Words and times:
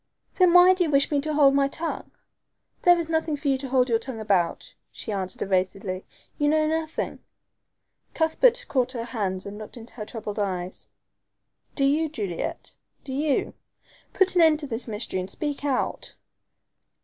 "Then 0.33 0.51
why 0.53 0.73
do 0.73 0.83
you 0.83 0.89
wish 0.89 1.11
me 1.11 1.21
to 1.21 1.33
hold 1.35 1.53
my 1.53 1.67
tongue?" 1.67 2.09
"There 2.81 2.97
is 2.97 3.07
nothing 3.07 3.37
for 3.37 3.49
you 3.49 3.57
to 3.59 3.69
hold 3.69 3.87
your 3.87 3.99
tongue 3.99 4.19
about," 4.19 4.73
she 4.91 5.11
answered 5.11 5.43
evasively. 5.43 6.07
"You 6.39 6.47
know 6.49 6.65
nothing." 6.65 7.19
Cuthbert 8.15 8.65
caught 8.67 8.93
her 8.93 9.03
hands 9.03 9.45
and 9.45 9.59
looked 9.59 9.77
into 9.77 9.93
her 9.93 10.05
troubled 10.07 10.39
eyes. 10.39 10.87
"Do 11.75 11.83
you, 11.83 12.09
Juliet 12.09 12.73
do 13.03 13.13
you? 13.13 13.53
Put 14.11 14.33
an 14.33 14.41
end 14.41 14.59
to 14.61 14.65
this 14.65 14.87
mystery 14.87 15.19
and 15.19 15.29
speak 15.29 15.63
out." 15.63 16.15